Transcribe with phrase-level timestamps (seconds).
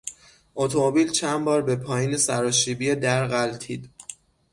[0.55, 3.89] اتومبیل چند بار به پایین سراشیبی در غلتید.